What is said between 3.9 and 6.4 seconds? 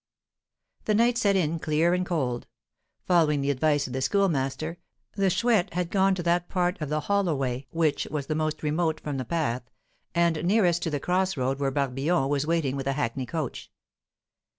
the Schoolmaster, the Chouette had gone to